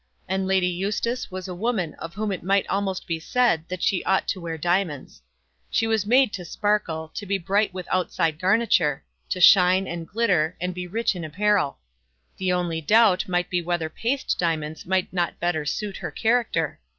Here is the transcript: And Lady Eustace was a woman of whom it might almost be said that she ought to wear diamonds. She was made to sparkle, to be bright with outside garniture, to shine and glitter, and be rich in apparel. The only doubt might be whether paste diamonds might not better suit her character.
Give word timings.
And 0.27 0.47
Lady 0.47 0.65
Eustace 0.65 1.29
was 1.29 1.47
a 1.47 1.53
woman 1.53 1.93
of 1.99 2.15
whom 2.15 2.31
it 2.31 2.41
might 2.41 2.65
almost 2.67 3.05
be 3.05 3.19
said 3.19 3.69
that 3.69 3.83
she 3.83 4.03
ought 4.03 4.27
to 4.29 4.41
wear 4.41 4.57
diamonds. 4.57 5.21
She 5.69 5.85
was 5.85 6.07
made 6.07 6.33
to 6.33 6.43
sparkle, 6.43 7.11
to 7.13 7.23
be 7.27 7.37
bright 7.37 7.71
with 7.71 7.87
outside 7.91 8.39
garniture, 8.39 9.03
to 9.29 9.39
shine 9.39 9.85
and 9.85 10.07
glitter, 10.07 10.57
and 10.59 10.73
be 10.73 10.87
rich 10.87 11.15
in 11.15 11.23
apparel. 11.23 11.77
The 12.37 12.51
only 12.51 12.81
doubt 12.81 13.27
might 13.27 13.51
be 13.51 13.61
whether 13.61 13.89
paste 13.89 14.37
diamonds 14.39 14.87
might 14.87 15.13
not 15.13 15.39
better 15.39 15.67
suit 15.67 15.97
her 15.97 16.09
character. 16.09 16.79